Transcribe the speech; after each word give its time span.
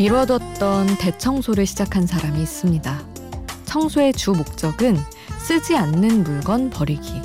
미뤄뒀던 0.00 0.96
대청소를 0.96 1.66
시작한 1.66 2.06
사람이 2.06 2.40
있습니다. 2.40 3.02
청소의 3.66 4.14
주 4.14 4.30
목적은 4.30 4.96
쓰지 5.38 5.76
않는 5.76 6.24
물건 6.24 6.70
버리기. 6.70 7.20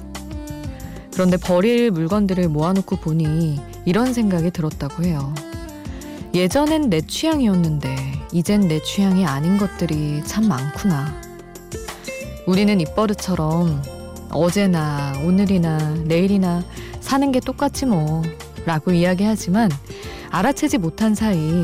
그런데 1.14 1.38
버릴 1.38 1.90
물건들을 1.92 2.50
모아놓고 2.50 2.98
보니 2.98 3.62
이런 3.86 4.14
생각이 4.14 4.52
들었다고 4.52 5.06
해요. 5.06 5.34
예전엔 6.34 6.90
내 6.90 7.00
취향이었는데 7.00 7.96
이젠 8.34 8.68
내 8.68 8.82
취향이 8.82 9.26
아닌 9.26 9.58
것들이 9.58 10.22
참 10.26 10.50
많구나. 10.50 11.16
우리는 12.46 12.82
입버릇처럼 12.82 13.84
어제나 14.32 15.14
오늘이나 15.24 15.92
내일이나 16.04 16.62
사는 17.00 17.32
게 17.32 17.40
똑같지 17.40 17.86
뭐 17.86 18.22
라고 18.66 18.92
이야기하지만 18.92 19.72
알아채지 20.30 20.80
못한 20.80 21.16
사이 21.16 21.64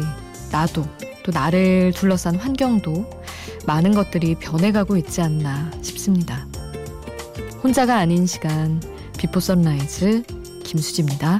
나도 0.54 0.86
또 1.24 1.32
나를 1.32 1.94
둘러싼 1.94 2.36
환경도 2.36 3.22
많은 3.66 3.94
것들이 3.94 4.36
변해가고 4.36 4.98
있지 4.98 5.22
않나 5.22 5.72
싶습니다. 5.82 6.48
혼자가 7.64 7.98
아닌 7.98 8.26
시간 8.26 8.82
Before 9.18 9.40
Sunrise 9.40 10.24
김수지입니다. 10.64 11.40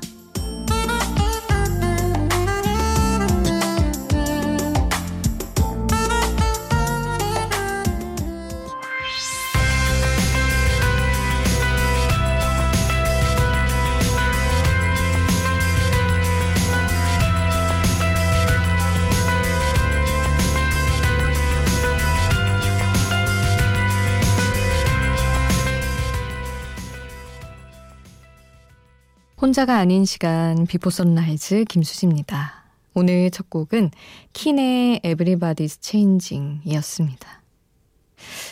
혼자가 29.42 29.78
아닌 29.78 30.06
시간 30.06 30.66
Before 30.68 30.90
Sunrise 30.90 31.66
김수지입니다. 31.66 32.64
오늘 32.94 33.32
첫 33.32 33.50
곡은 33.50 33.90
Keane의 34.34 35.00
Everybody's 35.04 35.78
Changing이었습니다. 35.82 37.42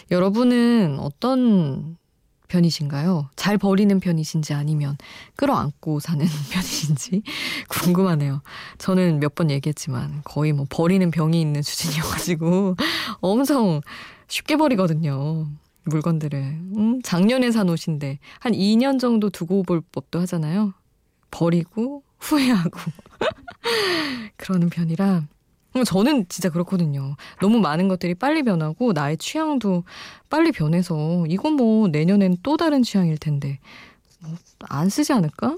여러분은 0.09 0.97
어떤 0.99 1.97
편이신가요? 2.47 3.29
잘 3.35 3.59
버리는 3.59 3.99
편이신지 3.99 4.53
아니면 4.55 4.97
끌어안고 5.35 5.99
사는 5.99 6.25
편이신지 6.49 7.21
궁금하네요. 7.67 8.41
저는 8.79 9.19
몇 9.19 9.35
번 9.35 9.51
얘기했지만 9.51 10.21
거의 10.23 10.53
뭐 10.53 10.65
버리는 10.67 11.11
병이 11.11 11.39
있는 11.39 11.61
수준이어가지고 11.61 12.75
엄청 13.21 13.81
쉽게 14.27 14.55
버리거든요. 14.57 15.47
물건들을. 15.85 16.39
음, 16.77 17.01
작년에 17.03 17.51
산 17.51 17.69
옷인데 17.69 18.17
한 18.39 18.53
2년 18.53 18.99
정도 18.99 19.29
두고 19.29 19.63
볼 19.63 19.81
법도 19.81 20.19
하잖아요. 20.21 20.73
버리고 21.31 22.03
후회하고 22.19 22.79
그러는 24.37 24.69
편이라 24.69 25.23
어, 25.75 25.83
저는 25.83 26.25
진짜 26.29 26.49
그렇거든요. 26.49 27.15
너무 27.41 27.59
많은 27.59 27.87
것들이 27.87 28.15
빨리 28.15 28.41
변하고 28.43 28.91
나의 28.91 29.17
취향도 29.17 29.83
빨리 30.29 30.51
변해서 30.51 31.25
이건 31.27 31.53
뭐 31.53 31.87
내년엔 31.89 32.37
또 32.41 32.57
다른 32.57 32.81
취향일 32.83 33.17
텐데 33.17 33.59
뭐 34.21 34.35
안 34.67 34.89
쓰지 34.89 35.13
않을까? 35.13 35.55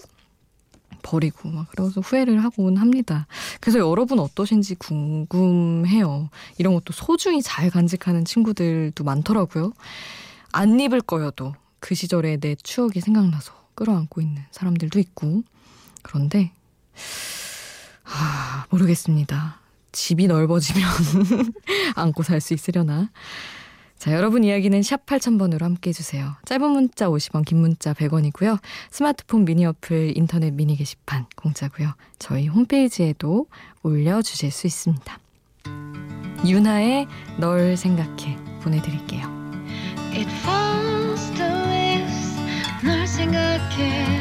버리고 1.03 1.49
막 1.49 1.67
그래서 1.71 1.99
후회를 2.01 2.43
하곤 2.43 2.77
합니다. 2.77 3.25
그래서 3.59 3.79
여러분 3.79 4.19
어떠신지 4.19 4.75
궁금해요. 4.75 6.29
이런 6.59 6.75
것도 6.75 6.93
소중히 6.93 7.41
잘 7.41 7.71
간직하는 7.71 8.23
친구들도 8.23 9.03
많더라고요. 9.03 9.71
안 10.51 10.79
입을 10.79 11.01
거여도 11.01 11.55
그 11.79 11.95
시절의 11.95 12.39
내 12.41 12.53
추억이 12.55 12.99
생각나서 13.01 13.53
끌어안고 13.73 14.21
있는 14.21 14.43
사람들도 14.51 14.99
있고 14.99 15.41
그런데 16.01 16.51
아, 18.05 18.65
모르겠습니다. 18.69 19.59
집이 19.91 20.27
넓어지면 20.27 20.83
안고 21.95 22.23
살 22.23 22.39
수 22.41 22.53
있으려나? 22.53 23.09
자, 23.97 24.13
여러분 24.13 24.43
이야기는 24.43 24.81
샵 24.81 25.05
8000번으로 25.05 25.61
함께 25.61 25.89
해주세요. 25.89 26.35
짧은 26.45 26.71
문자 26.71 27.07
50원, 27.07 27.45
긴 27.45 27.59
문자 27.59 27.93
100원이고요. 27.93 28.59
스마트폰 28.89 29.45
미니 29.45 29.63
어플, 29.65 30.17
인터넷 30.17 30.51
미니 30.53 30.75
게시판 30.75 31.27
공짜고요. 31.35 31.93
저희 32.17 32.47
홈페이지에도 32.47 33.45
올려주실 33.83 34.49
수 34.49 34.65
있습니다. 34.65 35.19
유나의 36.47 37.07
널 37.37 37.77
생각해 37.77 38.37
보내드릴게요. 38.63 39.27
널 42.83 43.05
생각해 43.05 44.20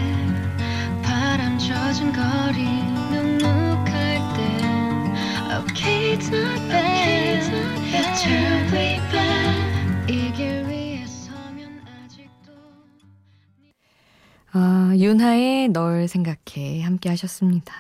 아 14.53 14.93
윤하의 14.97 15.69
널 15.69 16.09
생각해 16.09 16.83
함께 16.83 17.09
하셨습니다. 17.11 17.75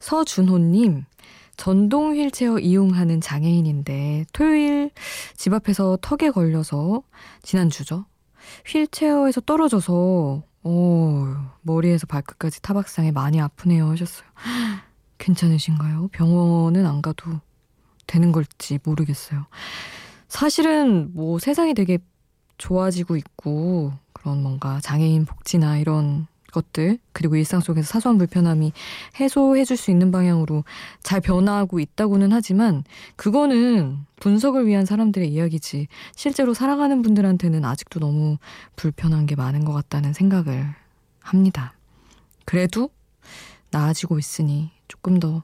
서준호님 0.00 1.04
전동 1.56 2.14
휠체어 2.16 2.58
이용하는 2.58 3.20
장애인인데 3.20 4.26
토요일 4.32 4.90
집 5.36 5.52
앞에서 5.52 5.98
턱에 6.00 6.30
걸려서 6.30 7.02
지난주죠. 7.42 8.04
휠체어에서 8.66 9.40
떨어져서 9.42 10.42
어, 10.68 11.56
머리에서 11.62 12.08
발끝까지 12.08 12.60
타박상에 12.60 13.12
많이 13.12 13.40
아프네요 13.40 13.88
하셨어요. 13.90 14.28
괜찮으신가요? 15.18 16.08
병원은 16.08 16.86
안 16.86 17.02
가도 17.02 17.40
되는 18.08 18.32
걸지 18.32 18.80
모르겠어요. 18.82 19.46
사실은 20.28 21.14
뭐 21.14 21.38
세상이 21.38 21.74
되게 21.74 21.98
좋아지고 22.58 23.16
있고 23.16 23.92
그런 24.12 24.42
뭔가 24.42 24.80
장애인 24.80 25.24
복지나 25.24 25.78
이런 25.78 26.26
것들 26.56 26.98
그리고 27.12 27.36
일상 27.36 27.60
속에서 27.60 27.86
사소한 27.86 28.16
불편함이 28.16 28.72
해소해 29.20 29.64
줄 29.64 29.76
수 29.76 29.90
있는 29.90 30.10
방향으로 30.10 30.64
잘 31.02 31.20
변화하고 31.20 31.80
있다고는 31.80 32.32
하지만 32.32 32.82
그거는 33.16 33.98
분석을 34.20 34.66
위한 34.66 34.86
사람들의 34.86 35.28
이야기지 35.28 35.88
실제로 36.14 36.54
살아가는 36.54 37.02
분들한테는 37.02 37.62
아직도 37.62 38.00
너무 38.00 38.38
불편한 38.74 39.26
게 39.26 39.36
많은 39.36 39.66
것 39.66 39.74
같다는 39.74 40.14
생각을 40.14 40.74
합니다. 41.20 41.74
그래도 42.46 42.88
나아지고 43.70 44.18
있으니 44.18 44.70
조금 44.88 45.20
더 45.20 45.42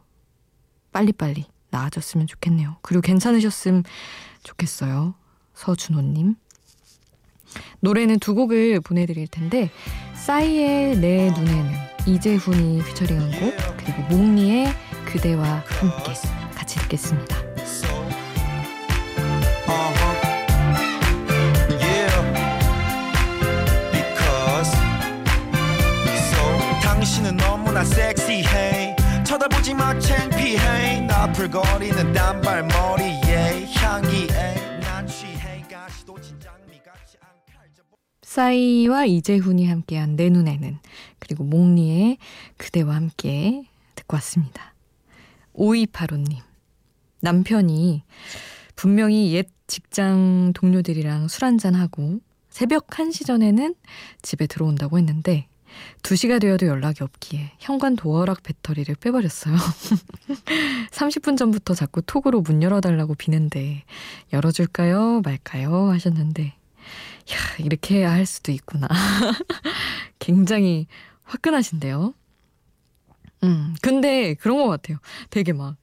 빨리빨리 0.93 1.45
나아졌으면 1.71 2.27
좋겠네요. 2.27 2.77
그리고 2.81 3.03
괜찮으셨으면 3.03 3.85
좋겠어요. 4.45 5.15
서준호님. 5.55 6.37
노래는 7.81 8.19
두 8.19 8.35
곡을 8.35 8.81
보내드릴 8.81 9.27
텐데 9.27 9.71
싸이의 10.27 10.99
내 10.99 11.31
눈에는 11.31 11.73
이재훈이 12.07 12.81
피처링한 12.85 13.41
곡 13.41 13.57
그리고 13.77 14.03
몽니의 14.03 14.73
그대와 15.05 15.65
함께 15.67 16.13
같이 16.55 16.79
듣겠습니다. 16.79 17.43
단발머리에 32.13 33.67
향기에 33.75 34.63
싸이와 38.33 39.05
이재훈이 39.05 39.67
함께한 39.67 40.17
내 40.17 40.31
눈에는 40.31 40.79
그리고 41.19 41.45
몽리의 41.45 42.17
그대와 42.57 42.95
함께 42.95 43.65
듣고 43.95 44.15
왔습니다. 44.17 44.73
5285님 45.55 46.39
남편이 47.21 48.03
분명히 48.75 49.35
옛 49.35 49.49
직장 49.67 50.55
동료들이랑 50.55 51.29
술 51.29 51.45
한잔하고 51.45 52.21
새벽 52.49 52.87
1시 52.87 53.27
전에는 53.27 53.75
집에 54.23 54.47
들어온다고 54.47 54.97
했는데 54.97 55.47
2시가 56.03 56.41
되어도 56.41 56.67
연락이 56.67 57.03
없기에 57.03 57.53
현관 57.59 57.97
도어락 57.97 58.43
배터리를 58.43 58.95
빼버렸어요. 58.95 59.57
30분 60.91 61.37
전부터 61.37 61.75
자꾸 61.75 62.01
톡으로 62.01 62.41
문 62.41 62.63
열어달라고 62.63 63.15
비는데 63.15 63.85
열어줄까요? 64.33 65.21
말까요? 65.23 65.91
하셨는데 65.91 66.55
야, 67.31 67.37
이렇게 67.59 67.97
해야 67.97 68.13
할 68.13 68.27
수도 68.27 68.53
있구나. 68.53 68.89
굉장히 70.19 70.87
화끈하신데요. 71.25 72.15
음, 73.45 73.75
근데 73.83 74.35
그런 74.35 74.59
것 74.59 74.69
같아요. 74.69 74.99
되게 75.31 75.53
막 75.53 75.77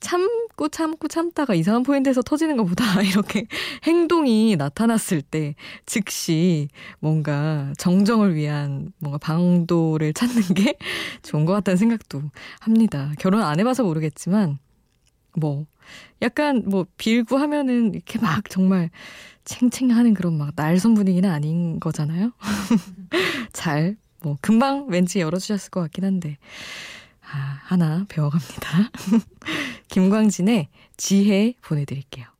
참고 0.00 0.68
참고 0.68 1.08
참다가 1.08 1.54
이상한 1.54 1.82
포인트에서 1.82 2.22
터지는 2.22 2.56
것보다 2.56 2.84
이렇게 3.02 3.46
행동이 3.84 4.56
나타났을 4.56 5.22
때 5.22 5.54
즉시 5.86 6.68
뭔가 7.00 7.72
정정을 7.78 8.34
위한 8.34 8.92
뭔가 8.98 9.18
방도를 9.18 10.12
찾는 10.12 10.42
게 10.54 10.76
좋은 11.22 11.44
것 11.44 11.52
같다는 11.54 11.76
생각도 11.76 12.22
합니다. 12.60 13.12
결혼 13.18 13.42
안 13.42 13.58
해봐서 13.60 13.82
모르겠지만 13.84 14.58
뭐 15.36 15.66
약간 16.20 16.62
뭐 16.66 16.86
빌고 16.96 17.36
하면은 17.36 17.94
이렇게 17.94 18.18
막 18.18 18.48
정말 18.50 18.90
챙챙하는 19.44 20.14
그런 20.14 20.38
막 20.38 20.52
날선 20.54 20.94
분위기는 20.94 21.28
아닌 21.28 21.80
거잖아요. 21.80 22.32
잘, 23.52 23.96
뭐, 24.22 24.36
금방 24.40 24.86
왠지 24.88 25.20
열어주셨을 25.20 25.70
것 25.70 25.80
같긴 25.80 26.04
한데. 26.04 26.38
아, 27.32 27.60
하나 27.64 28.04
배워갑니다. 28.08 28.90
김광진의 29.88 30.68
지혜 30.96 31.54
보내드릴게요. 31.62 32.31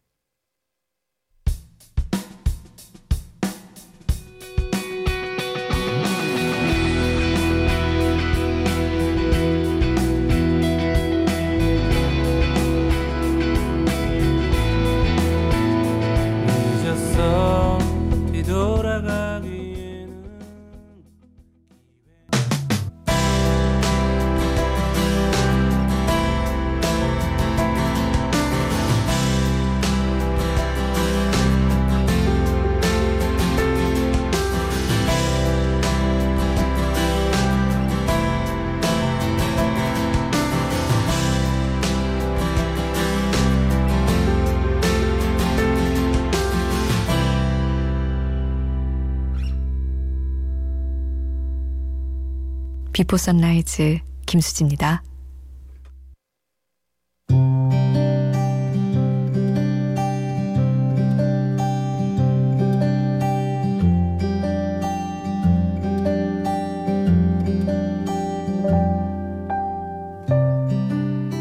Before 52.93 53.17
Sunrise 53.17 54.01
김수지입니다. 54.27 55.03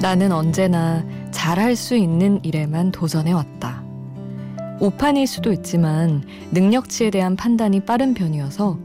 나는 0.02 0.32
언제나 0.32 1.06
잘할 1.32 1.76
수 1.76 1.96
있는 1.96 2.44
일에만 2.44 2.92
도전해 2.92 3.34
왔다. 3.34 3.84
오판일 4.80 5.28
수도 5.28 5.52
있지만 5.52 6.24
능력치에 6.52 7.12
대한 7.12 7.36
판단이 7.36 7.82
빠른 7.82 8.14
편이어서 8.14 8.80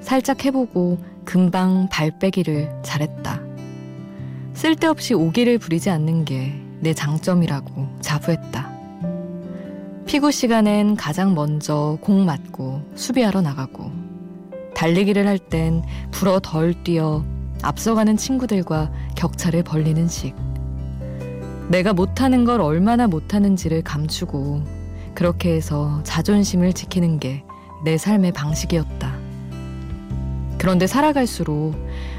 살짝 0.00 0.44
해보고 0.44 0.98
금방 1.30 1.88
발 1.88 2.10
빼기를 2.18 2.68
잘했다. 2.82 3.40
쓸데없이 4.52 5.14
오기를 5.14 5.58
부리지 5.58 5.88
않는 5.88 6.24
게 6.24 6.52
내 6.80 6.92
장점이라고 6.94 7.86
자부했다. 8.00 8.70
피구 10.06 10.32
시간엔 10.32 10.96
가장 10.96 11.34
먼저 11.34 11.98
공 12.00 12.24
맞고 12.24 12.80
수비하러 12.96 13.42
나가고 13.42 13.92
달리기를 14.74 15.26
할 15.26 15.38
땐 15.38 15.82
불어 16.10 16.40
덜 16.40 16.72
뛰어 16.82 17.22
앞서가는 17.62 18.16
친구들과 18.16 18.90
격차를 19.14 19.62
벌리는 19.62 20.08
식. 20.08 20.34
내가 21.68 21.92
못하는 21.92 22.44
걸 22.46 22.60
얼마나 22.62 23.06
못하는지를 23.06 23.82
감추고 23.82 24.62
그렇게 25.14 25.54
해서 25.54 26.00
자존심을 26.02 26.72
지키는 26.72 27.20
게 27.20 27.44
내 27.84 27.96
삶의 27.96 28.32
방식이었다. 28.32 28.99
그런데 30.60 30.86
살아갈수록 30.86 31.74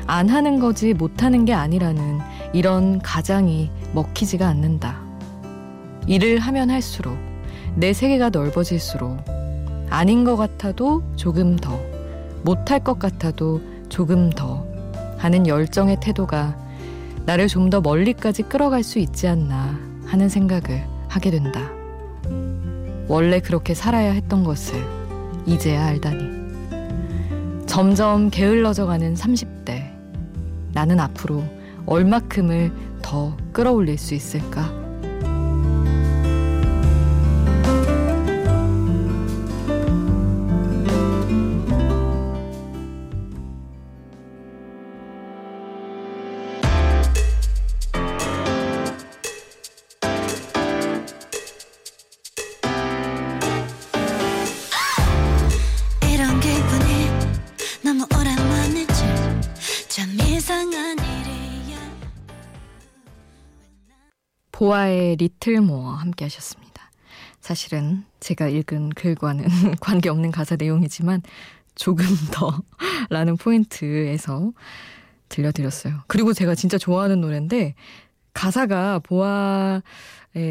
안 0.08 0.28
하는 0.28 0.60
거지 0.60 0.96
못하는 0.96 1.46
게 1.46 1.54
아니라는 1.54 2.18
이런 2.54 2.98
가장이 3.00 3.70
먹히지가 3.94 4.48
않는다. 4.48 5.00
일을 6.08 6.40
하면 6.40 6.72
할수록 6.72 7.16
내 7.76 7.94
세계가 7.94 8.32
넓어질수록 8.32 9.24
아닌 9.92 10.24
것 10.24 10.38
같아도 10.38 11.04
조금 11.16 11.56
더, 11.56 11.80
못할 12.42 12.84
것 12.84 12.98
같아도 12.98 13.62
조금 13.90 14.32
더 14.32 14.66
하는 15.20 15.46
열정의 15.46 15.98
태도가 16.02 16.58
나를 17.28 17.48
좀 17.48 17.70
더 17.70 17.80
멀리까지 17.80 18.42
끌어갈 18.44 18.82
수 18.82 18.98
있지 18.98 19.28
않나 19.28 19.78
하는 20.08 20.30
생각을 20.30 20.84
하게 21.08 21.30
된다. 21.30 21.70
원래 23.08 23.40
그렇게 23.40 23.76
살아야 23.76 24.14
했던 24.14 24.44
것을 24.44 24.84
이제야 25.46 25.86
알다니. 25.86 26.41
점점 27.72 28.30
게을러져 28.30 28.86
가는 28.86 29.14
30대. 29.14 29.94
나는 30.74 31.00
앞으로 31.00 31.42
얼마큼을 31.86 32.70
더 33.02 33.38
끌어올릴 33.54 33.98
수 33.98 34.14
있을까? 34.14 34.81
보아의 64.72 65.18
리틀 65.18 65.60
모어 65.60 65.92
함께 65.96 66.24
하셨습니다. 66.24 66.90
사실은 67.42 68.06
제가 68.22 68.48
읽은 68.48 68.92
글과는 68.92 69.46
관계없는 69.82 70.32
가사 70.32 70.56
내용이지만 70.56 71.22
조금 71.76 72.06
더 72.32 72.62
라는 73.10 73.36
포인트에서 73.36 74.54
들려드렸어요. 75.28 76.04
그리고 76.08 76.32
제가 76.32 76.56
진짜 76.56 76.78
좋아하는 76.78 77.20
노래인데 77.20 77.76
가사가 78.34 79.00
보아의 79.00 79.82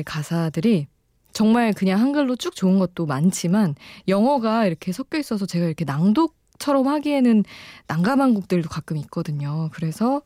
가사들이 0.05 0.87
정말 1.33 1.73
그냥 1.73 1.99
한글로 1.99 2.37
쭉 2.37 2.55
좋은 2.55 2.79
것도 2.79 3.07
많지만 3.07 3.75
영어가 4.07 4.67
이렇게 4.67 4.93
섞여 4.93 5.17
있어서 5.17 5.47
제가 5.47 5.65
이렇게 5.65 5.87
낭독처럼 5.87 6.87
하기에는 6.87 7.45
난감한 7.87 8.35
곡들도 8.35 8.69
가끔 8.69 8.99
있거든요. 8.99 9.71
그래서 9.73 10.21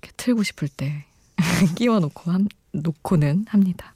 이렇게 0.00 0.12
틀고 0.16 0.44
싶을 0.44 0.68
때 0.68 1.04
끼워 1.76 2.00
놓고 2.00 2.30
함, 2.30 2.48
놓고는 2.74 3.46
합니다. 3.48 3.94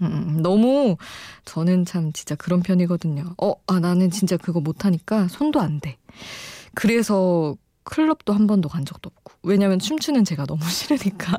음, 0.00 0.40
너무 0.42 0.96
저는 1.44 1.84
참 1.84 2.12
진짜 2.12 2.34
그런 2.36 2.60
편이거든요. 2.62 3.34
어, 3.42 3.54
아, 3.66 3.80
나는 3.80 4.10
진짜 4.10 4.36
그거 4.36 4.60
못하니까 4.60 5.28
손도 5.28 5.60
안 5.60 5.80
돼. 5.80 5.96
그래서 6.74 7.56
클럽도 7.82 8.32
한 8.32 8.46
번도 8.46 8.68
간 8.68 8.84
적도 8.84 9.10
없고. 9.14 9.32
왜냐면 9.42 9.78
춤추는 9.78 10.24
제가 10.24 10.46
너무 10.46 10.62
싫으니까. 10.68 11.38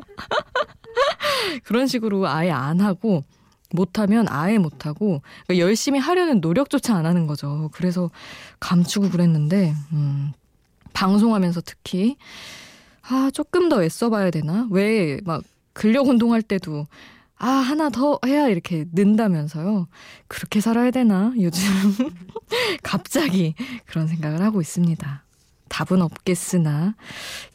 그런 1.64 1.88
식으로 1.88 2.28
아예 2.28 2.52
안 2.52 2.82
하고, 2.82 3.24
못하면 3.72 4.28
아예 4.30 4.58
못하고, 4.58 5.22
그러니까 5.46 5.58
열심히 5.66 6.00
하려는 6.00 6.42
노력조차 6.42 6.96
안 6.96 7.06
하는 7.06 7.28
거죠. 7.28 7.70
그래서 7.74 8.10
감추고 8.60 9.10
그랬는데, 9.10 9.74
음, 9.94 10.34
방송하면서 10.94 11.62
특히, 11.66 12.18
아, 13.04 13.30
조금 13.34 13.70
더 13.70 13.84
애써봐야 13.84 14.32
되나? 14.32 14.68
왜 14.72 15.20
막 15.24 15.44
근력 15.80 16.10
운동할 16.10 16.42
때도 16.42 16.88
아, 17.38 17.48
하나 17.48 17.90
더 17.90 18.20
해야 18.26 18.50
이렇게 18.50 18.84
는다면서요. 18.92 19.88
그렇게 20.28 20.60
살아야 20.60 20.92
되나? 20.92 21.32
요즘 21.40 21.64
갑자기 22.84 23.56
그런 23.86 24.06
생각을 24.06 24.42
하고 24.42 24.60
있습니다. 24.60 25.24
답은 25.70 26.02
없겠으나 26.02 26.96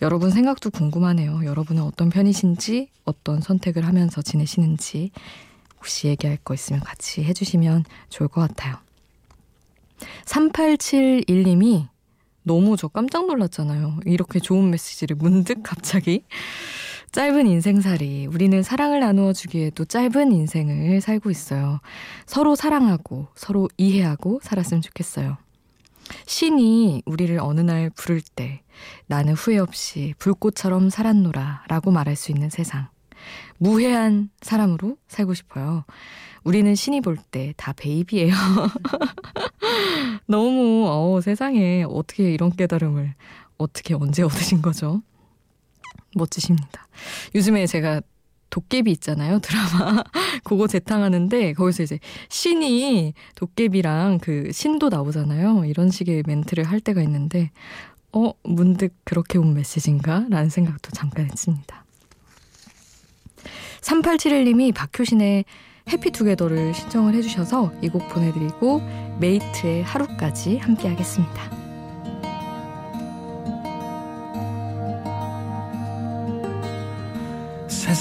여러분 0.01 0.31
생각도 0.31 0.71
궁금하네요. 0.71 1.45
여러분은 1.45 1.83
어떤 1.83 2.09
편이신지, 2.09 2.89
어떤 3.05 3.43
선택을 3.43 3.87
하면서 3.87 4.23
지내시는지 4.23 5.11
혹시 5.77 6.09
얘기할 6.09 6.39
거 6.39 6.55
있으면 6.55 6.81
같이 6.81 7.23
해주시면 7.25 7.85
좋을 8.09 8.29
것 8.29 8.41
같아요. 8.41 8.79
3871님이 10.25 11.89
너무 12.43 12.79
저 12.79 12.89
깜짝 12.89 13.27
놀랐잖아요. 13.27 14.01
이렇게 14.07 14.41
좋은 14.41 14.71
메시지를 14.71 15.17
문득 15.17 15.63
갑자기 15.63 16.25
짧은 17.15 17.47
인생살이 17.47 18.27
우리는 18.27 18.61
사랑을 18.65 18.99
나누어 18.99 19.33
주기에도 19.33 19.85
짧은 19.85 20.33
인생을 20.33 21.01
살고 21.01 21.31
있어요. 21.31 21.81
서로 22.27 22.57
사랑하고 22.57 23.29
서로 23.37 23.69
이해하고 23.77 24.41
살았으면 24.43 24.81
좋겠어요. 24.83 25.37
신이 26.27 27.03
우리를 27.07 27.39
어느 27.39 27.61
날 27.61 27.89
부를 27.91 28.21
때 28.35 28.63
나는 29.07 29.35
후회 29.35 29.59
없이 29.59 30.13
불꽃처럼 30.19 30.91
살았노라 30.91 31.67
라고 31.69 31.93
말할 31.93 32.17
수 32.17 32.33
있는 32.33 32.51
세상. 32.51 32.89
무해한 33.59 34.29
사람으로 34.43 34.97
살고 35.07 35.35
싶어요. 35.35 35.85
우리는 36.43 36.75
신이 36.75 37.01
볼 37.01 37.17
때 37.31 37.55
다 37.57 37.73
베이비예요. 37.75 38.35
너무 40.27 40.87
어 40.89 41.21
세상에 41.21 41.85
어떻게 41.89 42.33
이런 42.35 42.51
깨달음을 42.51 43.15
어떻게 43.57 43.95
언제 43.95 44.25
얻으신 44.25 44.63
거죠? 44.63 45.01
멋지십니다. 46.15 46.87
요즘에 47.35 47.67
제가 47.67 48.01
도깨비 48.51 48.91
있잖아요 48.93 49.41
드라마 49.41 50.05
그거 50.45 50.69
재탕하는데 50.69 51.55
거기서 51.55 51.83
이제 51.83 51.99
신이 52.29 53.13
도깨비랑 53.35 54.19
그 54.23 54.53
신도 54.53 54.91
나오잖아요 54.91 55.65
이런 55.65 55.91
식의 55.91 56.23
멘트를 56.27 56.63
할 56.63 56.79
때가 56.79 57.03
있는데 57.03 57.51
어 58.13 58.33
문득 58.45 58.95
그렇게 59.03 59.39
온 59.39 59.55
메시지인가 59.55 60.27
라는 60.31 60.51
생각도 60.51 60.91
잠깐 60.93 61.25
했습니다 61.29 61.85
3871님이 63.81 64.73
박효신의 64.73 65.45
해피투게더를 65.91 66.75
신청을 66.75 67.15
해주셔서 67.15 67.73
이 67.83 67.89
곡 67.89 68.09
보내드리고 68.09 68.81
메이트의 69.21 69.83
하루까지 69.83 70.57
함께 70.59 70.89
하겠습니다. 70.89 71.64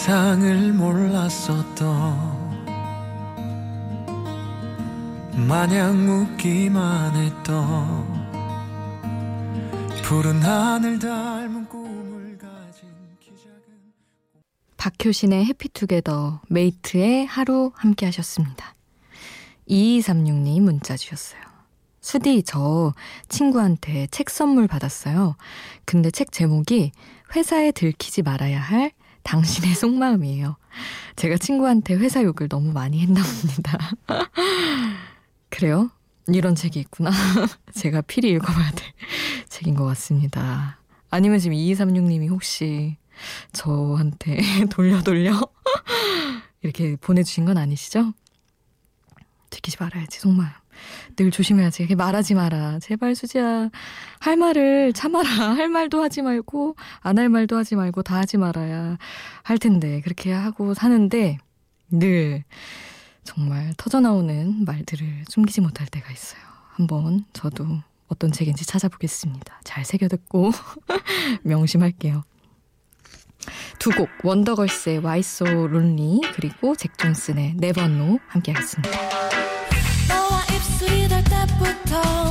세상을 0.04 0.74
몰랐었던 0.74 1.88
마냥 5.48 6.10
웃기만 6.10 7.16
했던 7.16 8.04
푸른 10.04 10.42
하늘 10.42 11.00
닮은 11.00 11.70
꿈을 11.70 12.38
가진 12.38 12.90
박효신의 14.76 15.46
해피투게더, 15.46 16.42
메이트의 16.50 17.26
하루 17.26 17.72
함께 17.74 18.06
하셨습니다. 18.08 18.76
2236님 19.70 20.64
문자 20.64 20.98
주셨어요. 20.98 21.42
수디, 22.02 22.44
저 22.44 22.94
친구한테 23.30 24.08
책 24.08 24.30
선물 24.30 24.68
받았어요. 24.68 25.38
근데 25.86 26.12
책 26.12 26.34
제목이 26.34 26.92
회사에 27.34 27.72
들키지 27.72 28.22
말아야 28.24 28.60
할 28.60 28.92
당신의 29.24 29.74
속마음이에요. 29.76 30.58
제가 31.16 31.38
친구한테 31.38 31.96
회사 31.96 32.24
욕을 32.24 32.50
너무 32.50 32.72
많이 32.72 33.02
했나 33.02 33.22
봅니다. 33.22 33.78
그래요? 35.50 35.92
이런 36.28 36.56
책이 36.56 36.80
있구나. 36.80 37.12
제가 37.74 38.02
필히 38.02 38.30
읽어봐야 38.32 38.72
될 38.72 38.94
책인 39.50 39.76
것 39.76 39.86
같습니다. 39.86 40.80
아니면 41.10 41.40
지금 41.40 41.56
2236님이 41.56 42.30
혹시 42.30 42.98
저한테 43.52 44.38
돌려 44.72 45.02
돌려 45.04 45.40
이렇게 46.62 46.96
보내주신 46.96 47.46
건 47.46 47.58
아니시죠? 47.58 48.14
지키지 49.50 49.78
말아야지 49.80 50.20
정말 50.20 50.54
늘 51.16 51.32
조심해야지 51.32 51.96
말하지 51.96 52.36
마라. 52.36 52.80
제발 52.80 53.16
수지야 53.16 53.70
할 54.20 54.38
말을 54.38 54.94
참아라. 54.94 55.30
할 55.56 55.70
말도 55.70 56.02
하지 56.02 56.22
말고 56.22 56.76
안 57.02 57.18
할 57.20 57.30
말도 57.30 57.56
하지 57.58 57.76
말고 57.76 58.04
다 58.04 58.18
하지 58.18 58.38
말아야 58.38 58.98
할 59.44 59.58
텐데. 59.58 60.02
그렇게 60.02 60.32
하고 60.32 60.74
사는데 60.74 61.38
늘 61.92 62.44
정말 63.24 63.74
터져나오는 63.78 64.66
말들을 64.66 65.26
숨기지 65.30 65.62
못할 65.62 65.88
때가 65.88 66.12
있어요. 66.12 66.42
한번 66.72 67.26
저도 67.34 67.66
어떤 68.08 68.32
책인지 68.32 68.66
찾아보겠습니다. 68.66 69.62
잘 69.64 69.86
새겨듣고 69.86 70.52
명심할게요. 71.44 72.24
두 73.80 73.92
곡 73.92 74.08
원더걸스의 74.24 74.98
Why 75.00 75.20
So 75.20 75.48
Lonely 75.48 76.22
그리고 76.34 76.76
잭 76.76 76.98
존슨의 76.98 77.56
Never 77.62 77.88
Know 77.90 78.20
함께 78.28 78.54
하겠습니다. 78.54 79.23
told 81.94 82.23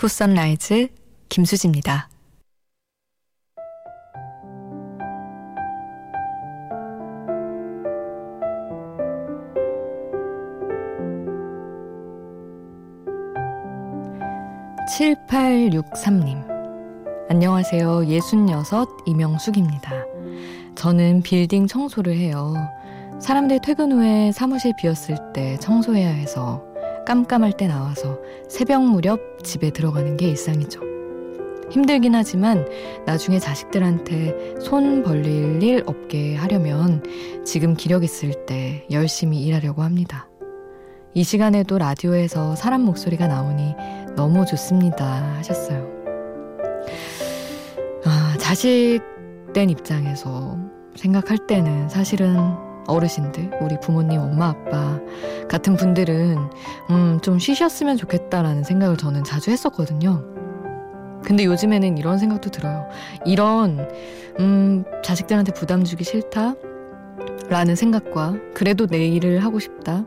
Before 0.00 0.08
Sunrise 0.08 0.88
김수지입니다. 1.28 2.08
(7863님) 14.88 16.46
안녕하세요. 17.28 18.06
예순여섯 18.06 18.88
이명숙입니다. 19.04 19.92
저는 20.76 21.20
빌딩 21.20 21.66
청소를 21.66 22.16
해요. 22.16 22.54
사람들 23.20 23.60
퇴근 23.62 23.92
후에 23.92 24.32
사무실 24.32 24.72
비었을 24.78 25.34
때 25.34 25.58
청소해야 25.58 26.08
해서 26.08 26.69
깜깜할 27.10 27.54
때 27.54 27.66
나와서 27.66 28.20
새벽 28.48 28.84
무렵 28.84 29.42
집에 29.42 29.70
들어가는 29.70 30.16
게 30.16 30.28
일상이죠. 30.28 30.80
힘들긴 31.68 32.14
하지만 32.14 32.64
나중에 33.04 33.40
자식들한테 33.40 34.60
손 34.60 35.02
벌릴 35.02 35.60
일 35.60 35.82
없게 35.86 36.36
하려면 36.36 37.02
지금 37.44 37.74
기력 37.74 38.04
있을 38.04 38.46
때 38.46 38.86
열심히 38.92 39.42
일하려고 39.42 39.82
합니다. 39.82 40.28
이 41.12 41.24
시간에도 41.24 41.78
라디오에서 41.78 42.54
사람 42.54 42.82
목소리가 42.82 43.26
나오니 43.26 43.74
너무 44.14 44.46
좋습니다. 44.46 45.34
하셨어요. 45.38 45.88
아, 48.04 48.36
자식 48.38 49.00
된 49.52 49.68
입장에서 49.68 50.56
생각할 50.94 51.38
때는 51.48 51.88
사실은 51.88 52.69
어르신들, 52.90 53.58
우리 53.60 53.78
부모님, 53.80 54.20
엄마, 54.20 54.48
아빠 54.48 54.98
같은 55.48 55.76
분들은 55.76 56.36
음, 56.90 57.18
좀 57.22 57.38
쉬셨으면 57.38 57.96
좋겠다라는 57.96 58.64
생각을 58.64 58.96
저는 58.96 59.24
자주 59.24 59.50
했었거든요. 59.50 60.24
근데 61.24 61.44
요즘에는 61.44 61.98
이런 61.98 62.18
생각도 62.18 62.50
들어요. 62.50 62.86
이런 63.26 63.88
음, 64.38 64.84
자식들한테 65.04 65.52
부담 65.52 65.84
주기 65.84 66.04
싫다. 66.04 66.54
라는 67.48 67.74
생각과 67.74 68.36
그래도 68.54 68.86
내 68.86 69.08
일을 69.08 69.42
하고 69.44 69.58
싶다. 69.58 70.04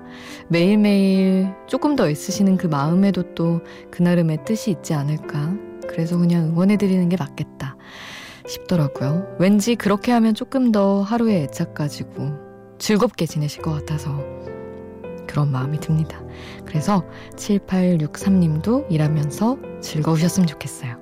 매일매일 0.47 1.53
조금 1.67 1.95
더 1.97 2.09
애쓰시는 2.09 2.55
그 2.57 2.67
마음에도 2.67 3.33
또 3.35 3.61
그 3.91 4.01
나름의 4.01 4.45
뜻이 4.45 4.71
있지 4.71 4.93
않을까. 4.93 5.53
그래서 5.87 6.17
그냥 6.17 6.45
응원해드리는 6.45 7.09
게 7.09 7.17
맞겠다 7.17 7.75
싶더라고요. 8.47 9.35
왠지 9.39 9.75
그렇게 9.75 10.11
하면 10.13 10.33
조금 10.33 10.71
더 10.71 11.01
하루에 11.01 11.43
애착 11.43 11.73
가지고 11.75 12.31
즐겁게 12.83 13.25
지내실 13.25 13.61
것 13.61 13.71
같아서 13.71 14.13
그런 15.25 15.53
마음이 15.53 15.79
듭니다. 15.79 16.21
그래서 16.65 17.05
7863님도 17.37 18.91
일하면서 18.91 19.57
즐거우셨으면 19.79 20.47
좋겠어요. 20.47 20.97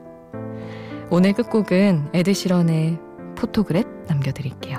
오늘 1.10 1.34
끝곡은 1.34 2.10
에드시런의 2.14 3.00
Photograph 3.36 4.06
남겨드릴게요. 4.06 4.78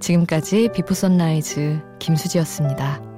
지금까지 0.00 0.68
비포 0.74 0.92
선라이즈 0.92 1.80
김수지였습니다. 1.98 3.11